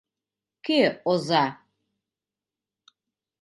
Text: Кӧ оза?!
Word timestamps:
Кӧ 0.65 0.79
оза?! 1.11 1.45